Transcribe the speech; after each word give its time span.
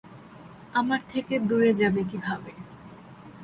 আমার 0.73 1.01
থেকে 1.09 1.33
দূরে 1.39 1.71
যাবে 1.73 2.01
কিভাবে? 2.03 2.51